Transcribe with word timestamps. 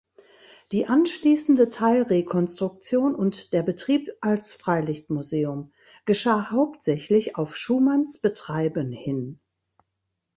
Die 0.71 0.87
anschließende 0.87 1.69
Teilrekonstruktion 1.69 3.13
und 3.13 3.53
der 3.53 3.61
Betrieb 3.61 4.09
als 4.19 4.51
Freilichtmuseum 4.55 5.73
geschah 6.05 6.49
hauptsächlich 6.49 7.35
auf 7.35 7.55
Schumanns 7.55 8.17
Betreiben 8.19 8.91
hin. 8.91 9.39